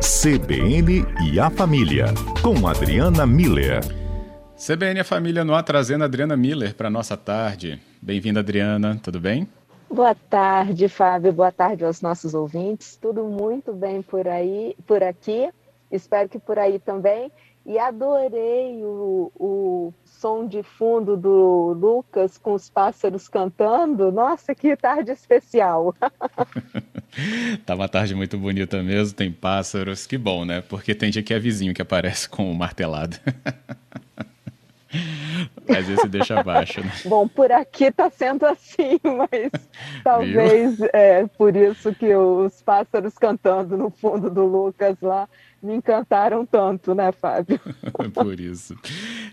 [0.00, 2.06] CBN e a Família,
[2.42, 3.80] com Adriana Miller.
[4.56, 7.78] CBN e a Família no ar, trazendo a Adriana Miller para nossa tarde.
[8.00, 9.46] Bem-vinda, Adriana, tudo bem?
[9.90, 11.34] Boa tarde, Fábio.
[11.34, 12.96] Boa tarde aos nossos ouvintes.
[12.96, 15.50] Tudo muito bem por aí, por aqui.
[15.92, 17.30] Espero que por aí também.
[17.66, 24.12] E adorei o, o som de fundo do Lucas com os pássaros cantando.
[24.12, 25.94] Nossa, que tarde especial!
[27.64, 30.60] tá uma tarde muito bonita mesmo, tem pássaros, que bom, né?
[30.60, 33.16] Porque tem dia que é vizinho que aparece com o martelado.
[35.68, 36.90] Mas esse deixa abaixo, né?
[37.04, 39.52] Bom, por aqui tá sendo assim, mas
[40.02, 45.28] talvez é por isso que os pássaros cantando no fundo do Lucas lá
[45.62, 47.60] me encantaram tanto, né, Fábio?
[48.12, 48.76] por isso.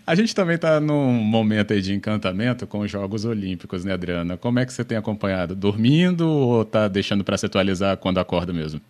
[0.08, 4.38] A gente também está num momento aí de encantamento com os Jogos Olímpicos, né, Adriana?
[4.38, 5.54] Como é que você tem acompanhado?
[5.54, 8.80] Dormindo ou tá deixando para se atualizar quando acorda mesmo?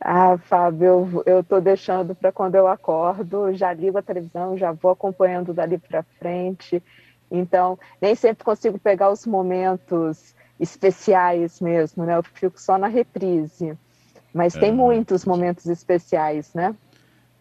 [0.00, 4.92] Ah, Fábio, eu estou deixando para quando eu acordo, já ligo a televisão, já vou
[4.92, 6.82] acompanhando dali para frente.
[7.30, 12.16] Então, nem sempre consigo pegar os momentos especiais mesmo, né?
[12.16, 13.76] Eu fico só na reprise.
[14.32, 16.74] Mas tem muitos momentos especiais, né?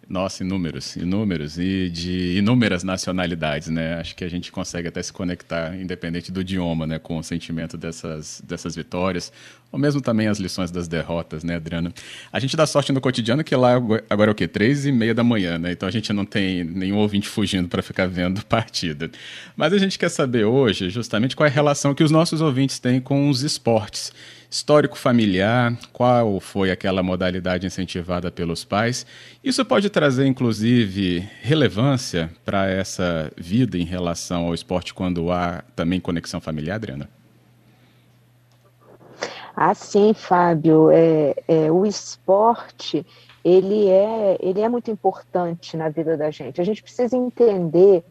[0.07, 3.95] Nossa, inúmeros, inúmeros, e de inúmeras nacionalidades, né?
[3.95, 6.99] Acho que a gente consegue até se conectar, independente do idioma, né?
[6.99, 9.33] Com o sentimento dessas, dessas vitórias,
[9.71, 11.91] ou mesmo também as lições das derrotas, né, Adriana?
[12.31, 13.73] A gente dá sorte no cotidiano que lá
[14.07, 14.47] agora é o quê?
[14.47, 15.71] Três e meia da manhã, né?
[15.71, 19.09] Então a gente não tem nenhum ouvinte fugindo para ficar vendo partida.
[19.57, 22.77] Mas a gente quer saber hoje, justamente, qual é a relação que os nossos ouvintes
[22.77, 24.13] têm com os esportes
[24.55, 29.05] histórico familiar, qual foi aquela modalidade incentivada pelos pais.
[29.43, 35.99] Isso pode trazer, inclusive, relevância para essa vida em relação ao esporte quando há também
[35.99, 37.09] conexão familiar, Adriana?
[39.53, 40.89] Ah, sim, Fábio.
[40.89, 43.05] É, é, o esporte
[43.43, 46.61] ele é, ele é muito importante na vida da gente.
[46.61, 48.05] A gente precisa entender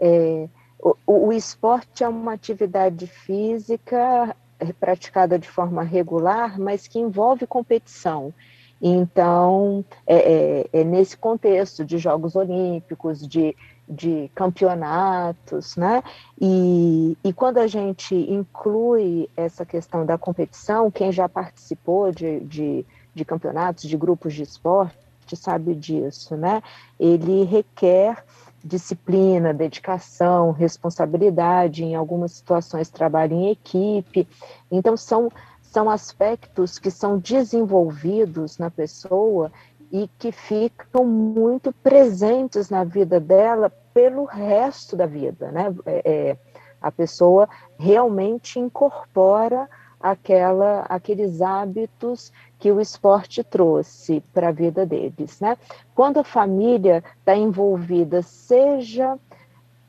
[0.00, 0.48] é,
[0.78, 4.36] o, o esporte é uma atividade física
[4.80, 8.32] praticada de forma regular, mas que envolve competição.
[8.80, 13.56] Então, é, é, é, nesse contexto de Jogos Olímpicos, de,
[13.88, 16.02] de campeonatos, né?
[16.40, 22.86] E, e quando a gente inclui essa questão da competição, quem já participou de, de,
[23.14, 24.96] de campeonatos, de grupos de esporte,
[25.34, 26.62] sabe disso, né?
[26.98, 28.24] Ele requer
[28.64, 34.28] disciplina, dedicação, responsabilidade, em algumas situações trabalho em equipe.
[34.70, 35.30] Então são
[35.62, 39.52] são aspectos que são desenvolvidos na pessoa
[39.92, 45.74] e que ficam muito presentes na vida dela pelo resto da vida, né?
[45.84, 46.36] É, é
[46.80, 47.48] a pessoa
[47.78, 49.68] realmente incorpora
[50.00, 55.40] aquela, aqueles hábitos que o esporte trouxe para a vida deles.
[55.40, 55.56] Né?
[55.94, 59.18] Quando a família está envolvida, seja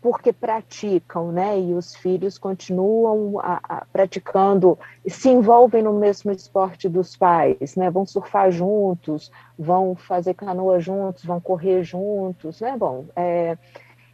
[0.02, 1.59] porque praticam, né?
[1.59, 7.90] E os filhos continuam a, a, praticando, se envolvem no mesmo esporte dos pais, né?
[7.90, 12.78] Vão surfar juntos, vão fazer canoa juntos, vão correr juntos, né?
[12.78, 13.58] Bom, é,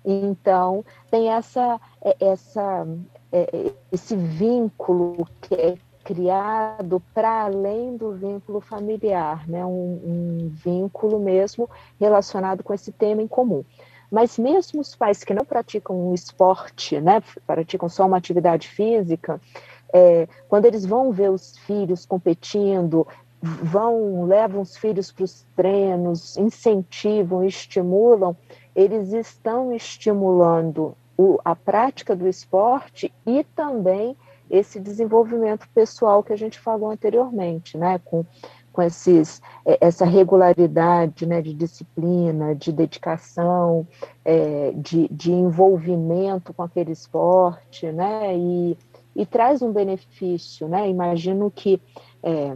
[0.03, 2.87] então tem essa, é, essa,
[3.31, 9.65] é, esse vínculo que é criado para além do vínculo familiar, né?
[9.65, 11.67] Um, um, vínculo mesmo
[11.99, 13.65] relacionado com esse tema em comum.
[14.11, 17.23] Mas mesmo os pais que não praticam um esporte, né?
[17.45, 19.41] praticam só uma atividade física,
[19.91, 23.07] é, quando eles vão ver os filhos competindo,
[23.41, 28.37] vão levam os filhos para os treinos, incentivam, estimulam,
[28.75, 34.15] eles estão estimulando o, a prática do esporte e também
[34.49, 38.25] esse desenvolvimento pessoal que a gente falou anteriormente, né, com,
[38.71, 43.87] com esses, é, essa regularidade né, de disciplina, de dedicação,
[44.23, 48.77] é, de, de envolvimento com aquele esporte, né, e,
[49.15, 51.81] e traz um benefício, né, imagino que
[52.21, 52.55] é,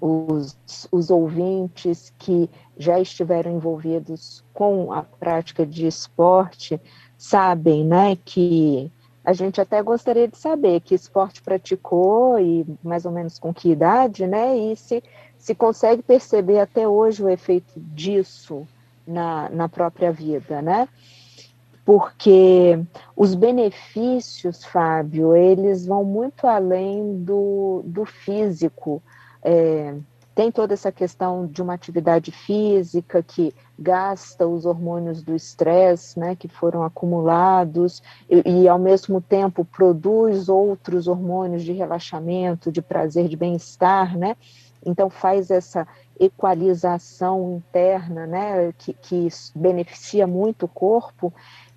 [0.00, 0.58] os,
[0.90, 6.80] os ouvintes que já estiveram envolvidos com a prática de esporte
[7.16, 8.90] sabem, né, que
[9.24, 13.70] a gente até gostaria de saber que esporte praticou e mais ou menos com que
[13.70, 14.56] idade, né?
[14.56, 15.02] E se,
[15.38, 18.66] se consegue perceber até hoje o efeito disso
[19.06, 20.86] na, na própria vida, né?
[21.86, 22.78] Porque
[23.16, 29.02] os benefícios, Fábio, eles vão muito além do, do físico.
[29.42, 29.94] É,
[30.34, 36.34] tem toda essa questão de uma atividade física que gasta os hormônios do estresse, né,
[36.34, 43.28] que foram acumulados, e, e, ao mesmo tempo produz outros hormônios de relaxamento, de prazer,
[43.28, 44.36] de bem-estar, né?
[44.84, 45.86] Então faz essa
[46.18, 51.32] equalização interna, né, que, que beneficia muito o corpo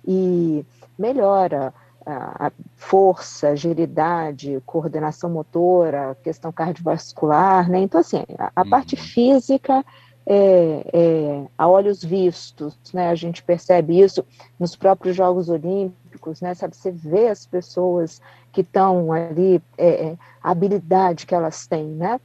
[0.06, 0.64] e
[0.98, 1.72] melhora
[2.10, 7.80] a força, agilidade, coordenação motora, questão cardiovascular, né?
[7.80, 9.02] Então, assim, a, a parte uhum.
[9.02, 9.84] física
[10.30, 13.08] é, é, a olhos vistos, né?
[13.08, 14.24] A gente percebe isso
[14.58, 16.54] nos próprios Jogos Olímpicos, né?
[16.54, 18.20] Sabe, você vê as pessoas
[18.52, 22.20] que estão ali, é, é, a habilidade que elas têm, né?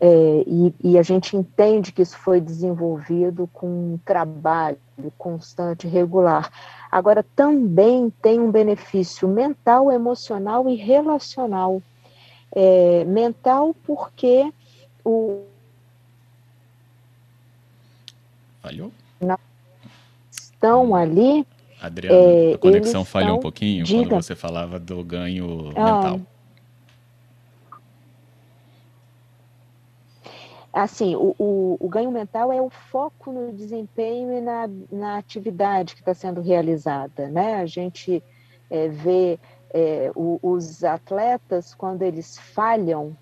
[0.00, 4.78] É, e, e, a gente entende que isso foi desenvolvido com um trabalho
[5.16, 6.52] constante, regular.
[6.90, 11.82] Agora, também tem um benefício mental, emocional e relacional.
[12.54, 14.52] É, mental, porque
[15.04, 15.42] o.
[18.62, 18.92] Falhou?
[20.30, 21.44] Estão ali.
[21.80, 24.08] Adriana, é, a conexão falhou um pouquinho diga.
[24.08, 26.20] quando você falava do ganho ah, mental.
[30.78, 35.94] Assim, o, o, o, ganho mental é o foco no desempenho e na, na atividade
[35.94, 37.56] que está sendo realizada, né?
[37.56, 38.22] A gente
[38.70, 39.38] é, vê
[39.70, 43.16] é, o, os atletas, quando eles falham,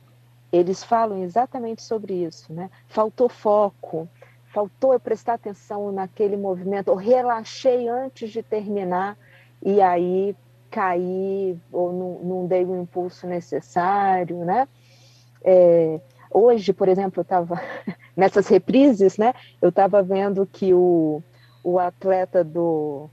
[0.52, 2.70] eles falam exatamente sobre isso, né?
[2.88, 4.08] Faltou foco,
[4.46, 9.16] faltou eu prestar atenção naquele movimento, ou relaxei antes de terminar,
[9.62, 10.36] e aí
[10.70, 14.68] caí, ou não, não dei o impulso necessário, né?
[15.42, 16.00] É,
[16.38, 17.58] Hoje, por exemplo, eu estava
[18.14, 19.32] nessas reprises, né?
[19.62, 21.22] Eu estava vendo que o,
[21.64, 23.08] o atleta do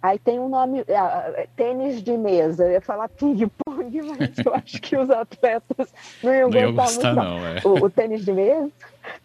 [0.00, 2.64] Aí tem um nome, é, tênis de mesa.
[2.64, 5.92] Eu ia falar ping-pong, mas eu acho que os atletas
[6.22, 7.28] não iam não gostar muito.
[7.28, 7.60] Não, é.
[7.82, 8.72] o, o, tênis de mesa,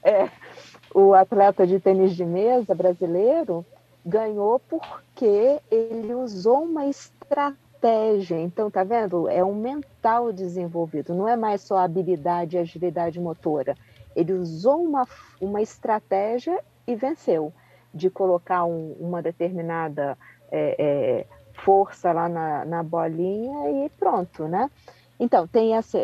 [0.04, 0.30] é,
[0.94, 3.66] o atleta de tênis de mesa brasileiro
[4.06, 8.40] ganhou porque ele usou uma estratégia estratégia.
[8.40, 9.30] Então, tá vendo?
[9.30, 13.76] É um mental desenvolvido, não é mais só habilidade e agilidade motora.
[14.16, 15.08] Ele usou uma,
[15.40, 17.54] uma estratégia e venceu,
[17.94, 20.18] de colocar um, uma determinada
[20.52, 21.26] é, é,
[21.64, 24.70] força lá na, na bolinha e pronto, né?
[25.20, 25.98] Então, tem essa.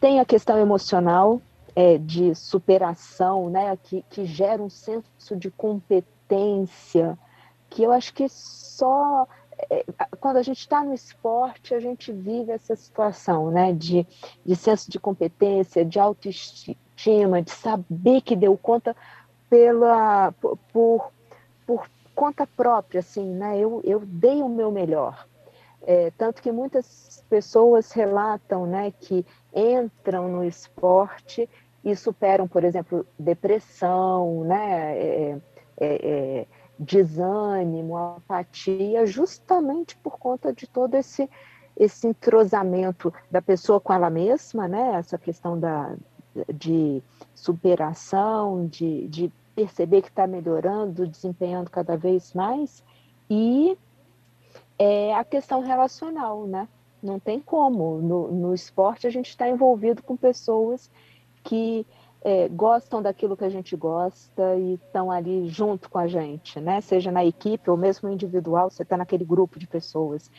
[0.00, 1.40] Tem a questão emocional
[1.74, 3.76] é, de superação, né?
[3.82, 7.18] Que, que gera um senso de competência,
[7.68, 9.37] que eu acho que só é,
[10.20, 14.06] quando a gente está no esporte, a gente vive essa situação né, de,
[14.44, 18.94] de senso de competência, de autoestima, de saber que deu conta
[19.48, 20.32] pela,
[20.72, 21.12] por,
[21.66, 23.58] por conta própria, assim, né?
[23.58, 25.26] Eu, eu dei o meu melhor.
[25.82, 31.48] É, tanto que muitas pessoas relatam né, que entram no esporte
[31.84, 35.38] e superam, por exemplo, depressão, né, é,
[35.80, 36.08] é,
[36.40, 36.46] é
[36.78, 41.28] desânimo, apatia, justamente por conta de todo esse,
[41.76, 44.94] esse entrosamento da pessoa com ela mesma, né?
[44.94, 45.96] essa questão da,
[46.54, 47.02] de
[47.34, 52.84] superação, de, de perceber que está melhorando, desempenhando cada vez mais,
[53.28, 53.76] e
[54.78, 56.68] é a questão relacional, né?
[57.02, 58.00] Não tem como.
[58.00, 60.90] No, no esporte a gente está envolvido com pessoas
[61.42, 61.86] que
[62.22, 66.80] é, gostam daquilo que a gente gosta e estão ali junto com a gente, né?
[66.80, 70.30] Seja na equipe ou mesmo individual, você está naquele grupo de pessoas.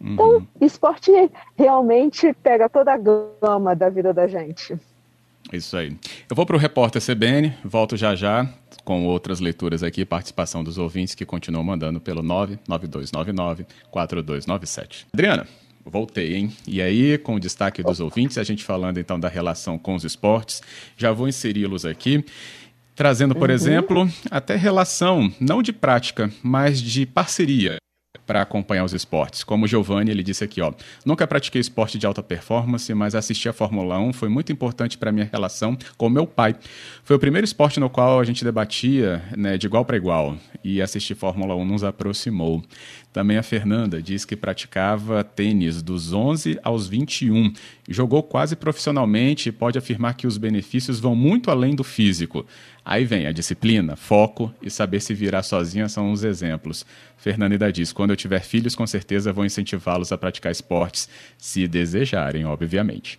[0.00, 0.46] Então, uhum.
[0.60, 1.10] esporte
[1.56, 4.78] realmente pega toda a gama da vida da gente.
[5.52, 5.96] Isso aí.
[6.28, 8.48] Eu vou para o repórter CBN, volto já já
[8.84, 15.06] com outras leituras aqui, participação dos ouvintes que continuam mandando pelo 99299 4297.
[15.12, 15.46] Adriana,
[15.90, 16.52] Voltei, hein?
[16.68, 20.04] E aí, com o destaque dos ouvintes, a gente falando então da relação com os
[20.04, 20.62] esportes,
[20.96, 22.24] já vou inseri-los aqui,
[22.94, 23.54] trazendo, por uhum.
[23.54, 27.80] exemplo, até relação, não de prática, mas de parceria
[28.30, 29.42] para acompanhar os esportes.
[29.42, 30.72] Como o Giovanni, ele disse aqui, ó,
[31.04, 35.10] nunca pratiquei esporte de alta performance, mas assistir a Fórmula 1 foi muito importante para
[35.10, 36.54] minha relação com meu pai.
[37.02, 40.80] Foi o primeiro esporte no qual a gente debatia né, de igual para igual e
[40.80, 42.62] assistir Fórmula 1 nos aproximou.
[43.12, 47.52] Também a Fernanda diz que praticava tênis dos 11 aos 21.
[47.88, 52.46] Jogou quase profissionalmente e pode afirmar que os benefícios vão muito além do físico.
[52.84, 56.86] Aí vem a disciplina, foco e saber se virar sozinha são os exemplos.
[57.16, 62.44] Fernanda diz: quando eu tiver filhos, com certeza vou incentivá-los a praticar esportes, se desejarem,
[62.44, 63.18] obviamente.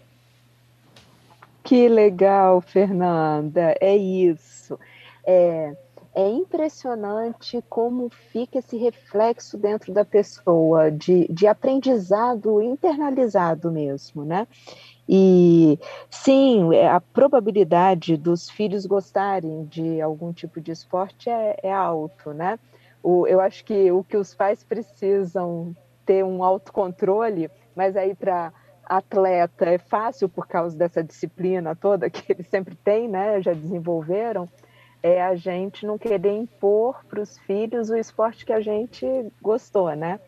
[1.63, 3.75] Que legal, Fernanda.
[3.79, 4.79] É isso.
[5.25, 5.75] É
[6.13, 14.47] é impressionante como fica esse reflexo dentro da pessoa, de, de aprendizado internalizado mesmo, né?
[15.07, 21.73] E sim, é, a probabilidade dos filhos gostarem de algum tipo de esporte é, é
[21.73, 22.59] alto, né?
[23.01, 25.75] O, eu acho que o que os pais precisam
[26.05, 28.53] ter um autocontrole, mas aí para
[28.85, 33.41] atleta é fácil por causa dessa disciplina toda que eles sempre têm, né?
[33.41, 34.47] Já desenvolveram.
[35.03, 39.05] É a gente não querer impor para os filhos o esporte que a gente
[39.41, 40.19] gostou, né?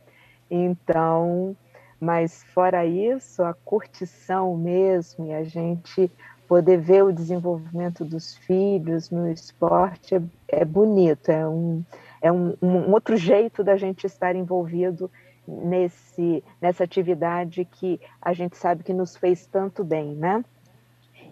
[0.49, 1.55] Então,
[1.99, 6.11] mas fora isso, a curtição mesmo e a gente
[6.47, 11.83] poder ver o desenvolvimento dos filhos no esporte é, é bonito, é, um,
[12.21, 15.09] é um, um, outro jeito da gente estar envolvido
[15.47, 20.43] nesse, nessa atividade que a gente sabe que nos fez tanto bem, né?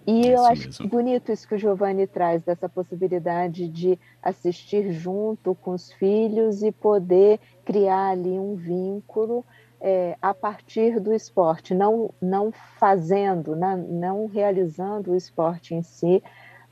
[0.06, 0.88] E eu acho mesmo.
[0.90, 6.72] bonito isso que o Giovanni traz, dessa possibilidade de assistir junto com os filhos e
[6.72, 9.46] poder criar ali um vínculo
[9.80, 16.24] é, a partir do esporte, não, não fazendo, né, não realizando o esporte em si,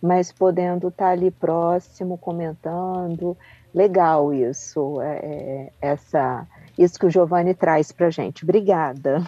[0.01, 3.37] mas podendo estar ali próximo, comentando.
[3.73, 8.43] Legal isso, é, é essa, isso que o Giovanni traz para a gente.
[8.43, 9.23] Obrigada.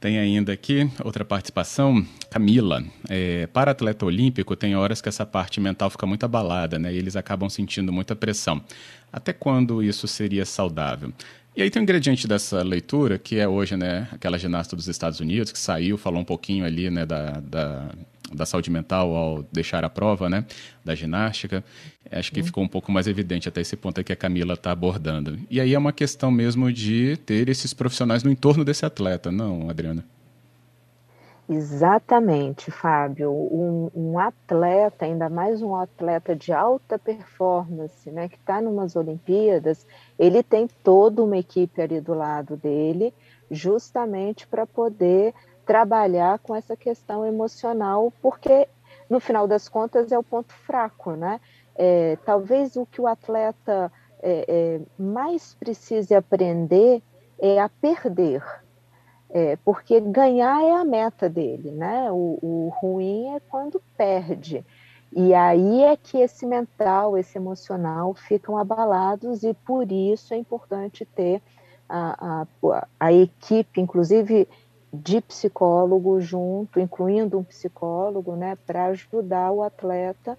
[0.00, 2.82] Tem ainda aqui outra participação, Camila.
[3.06, 6.90] É, para atleta olímpico, tem horas que essa parte mental fica muito abalada, né?
[6.90, 8.62] E eles acabam sentindo muita pressão.
[9.12, 11.12] Até quando isso seria saudável?
[11.54, 15.20] E aí tem um ingrediente dessa leitura, que é hoje, né, aquela ginasta dos Estados
[15.20, 17.90] Unidos, que saiu, falou um pouquinho ali, né, da, da,
[18.32, 20.46] da saúde mental ao deixar a prova, né,
[20.82, 21.62] da ginástica.
[22.10, 22.46] Acho que uhum.
[22.46, 25.38] ficou um pouco mais evidente até esse ponto que a Camila está abordando.
[25.48, 29.70] E aí é uma questão mesmo de ter esses profissionais no entorno desse atleta, não,
[29.70, 30.04] Adriana?
[31.48, 33.32] Exatamente, Fábio.
[33.32, 39.84] Um, um, atleta, ainda mais um atleta de alta performance, né, que está numas Olimpíadas,
[40.16, 43.12] ele tem toda uma equipe ali do lado dele,
[43.50, 45.34] justamente para poder
[45.66, 48.68] trabalhar com essa questão emocional, porque
[49.08, 51.40] no final das contas é o ponto fraco, né?
[51.76, 53.90] É, talvez o que o atleta
[54.22, 57.02] é, é, mais precise aprender
[57.38, 58.42] é a perder
[59.32, 62.10] é, porque ganhar é a meta dele, né?
[62.10, 64.64] O, o, ruim é quando perde.
[65.12, 71.04] E aí é que esse mental, esse emocional ficam abalados, e por isso é importante
[71.04, 71.42] ter
[71.88, 74.48] a, a, a equipe, inclusive
[74.92, 80.36] de psicólogo junto, incluindo um psicólogo, né, para ajudar o atleta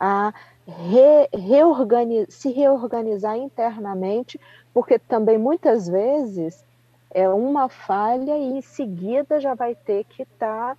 [0.00, 0.32] a
[0.66, 4.40] re, reorganiz, se reorganizar internamente,
[4.72, 6.64] porque também muitas vezes
[7.12, 10.76] é uma falha e em seguida já vai ter que estar tá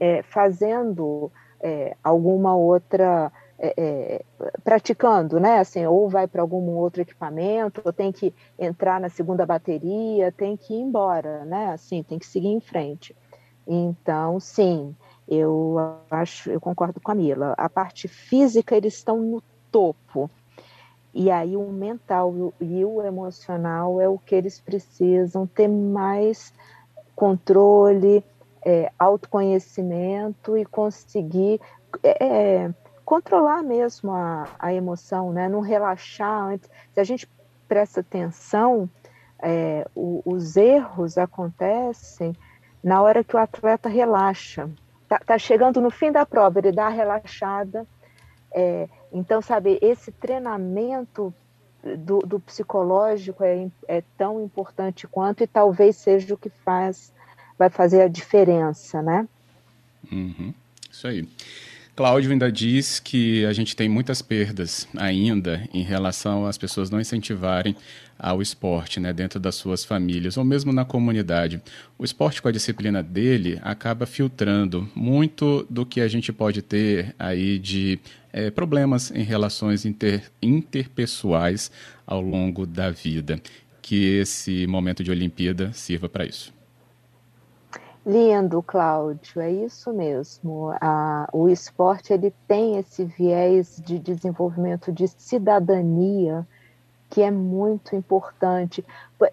[0.00, 4.24] é, fazendo é, alguma outra é, é,
[4.62, 5.58] praticando, né?
[5.58, 10.56] Assim, ou vai para algum outro equipamento, ou tem que entrar na segunda bateria, tem
[10.56, 11.72] que ir embora, né?
[11.72, 13.14] Assim, tem que seguir em frente.
[13.66, 14.94] Então, sim,
[15.28, 15.76] eu
[16.10, 17.54] acho, eu concordo com a Mila.
[17.56, 20.30] A parte física eles estão no topo,
[21.12, 26.52] e aí o mental e o emocional é o que eles precisam ter mais
[27.14, 28.24] controle,
[28.64, 31.60] é, autoconhecimento e conseguir
[32.02, 35.48] é, é, controlar mesmo a, a emoção, né?
[35.48, 36.70] não relaxar antes.
[36.92, 37.28] Se a gente
[37.66, 38.88] presta atenção,
[39.40, 42.34] é, o, os erros acontecem
[42.82, 44.70] na hora que o atleta relaxa.
[45.08, 47.86] Tá, tá chegando no fim da prova, ele dá a relaxada,
[48.52, 51.32] é, então, sabe, esse treinamento
[51.96, 57.12] do, do psicológico é, é, tão importante quanto e talvez seja o que faz,
[57.58, 59.28] vai fazer a diferença, né?
[60.10, 60.52] Uhum,
[60.90, 61.28] isso aí.
[61.98, 67.00] Cláudio ainda diz que a gente tem muitas perdas ainda em relação às pessoas não
[67.00, 67.74] incentivarem
[68.16, 71.60] ao esporte né, dentro das suas famílias ou mesmo na comunidade.
[71.98, 77.16] O esporte com a disciplina dele acaba filtrando muito do que a gente pode ter
[77.18, 77.98] aí de
[78.32, 81.68] é, problemas em relações inter, interpessoais
[82.06, 83.40] ao longo da vida.
[83.82, 86.57] Que esse momento de Olimpíada sirva para isso.
[88.08, 90.72] Lindo, Cláudio, é isso mesmo.
[90.80, 96.48] A, o esporte ele tem esse viés de desenvolvimento de cidadania
[97.10, 98.82] que é muito importante.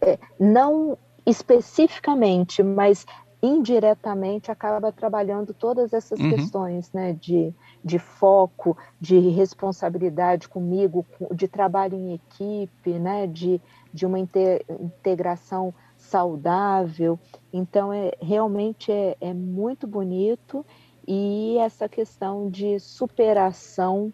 [0.01, 3.05] É, não especificamente, mas
[3.41, 6.31] indiretamente acaba trabalhando todas essas uhum.
[6.31, 13.61] questões né, de, de foco, de responsabilidade comigo, de trabalho em equipe, né, de,
[13.93, 15.73] de uma integração
[16.05, 17.19] saudável.
[17.51, 20.65] Então, é, realmente é, é muito bonito
[21.07, 24.11] e essa questão de superação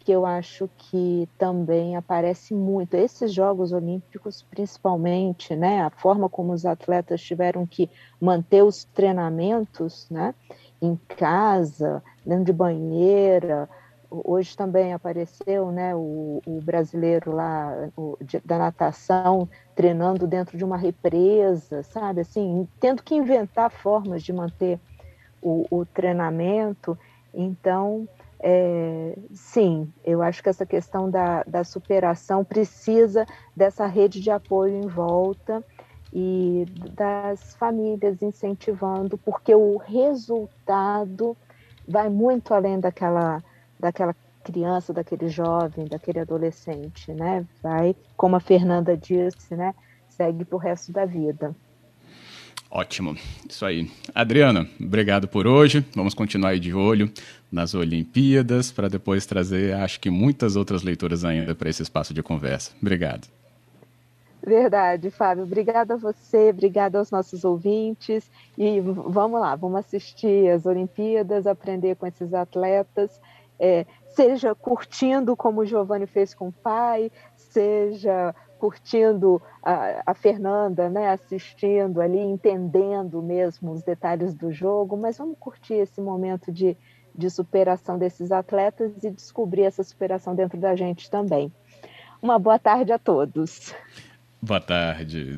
[0.00, 2.94] que eu acho que também aparece muito.
[2.94, 7.90] Esses Jogos Olímpicos, principalmente, né, a forma como os atletas tiveram que
[8.20, 10.32] manter os treinamentos, né,
[10.80, 13.68] em casa, dentro de banheira,
[14.24, 20.64] hoje também apareceu né, o, o brasileiro lá o, de, da natação treinando dentro de
[20.64, 22.20] uma represa, sabe?
[22.20, 24.80] Assim, tendo que inventar formas de manter
[25.42, 26.98] o, o treinamento.
[27.32, 28.08] Então,
[28.40, 34.74] é, sim, eu acho que essa questão da, da superação precisa dessa rede de apoio
[34.74, 35.64] em volta
[36.12, 41.36] e das famílias incentivando, porque o resultado
[41.86, 43.42] vai muito além daquela,
[43.86, 47.44] daquela criança, daquele jovem, daquele adolescente, né?
[47.62, 49.74] Vai, como a Fernanda disse, né?
[50.08, 51.54] Segue para o resto da vida.
[52.68, 53.16] Ótimo,
[53.48, 53.88] isso aí.
[54.12, 55.84] Adriana, obrigado por hoje.
[55.94, 57.10] Vamos continuar aí de olho
[57.50, 62.22] nas Olimpíadas para depois trazer, acho que muitas outras leituras ainda para esse espaço de
[62.22, 62.72] conversa.
[62.80, 63.28] Obrigado.
[64.44, 65.44] Verdade, Fábio.
[65.44, 68.30] Obrigada a você, obrigada aos nossos ouvintes.
[68.56, 73.20] E vamos lá, vamos assistir as Olimpíadas, aprender com esses atletas,
[73.58, 80.88] é, seja curtindo como o Giovanni fez com o pai, seja curtindo a, a, Fernanda,
[80.88, 86.76] né, assistindo ali, entendendo mesmo os detalhes do jogo, mas vamos curtir esse momento de,
[87.14, 91.52] de superação desses atletas e descobrir essa superação dentro da gente também.
[92.20, 93.74] Uma boa tarde a todos.
[94.40, 95.34] Boa tarde.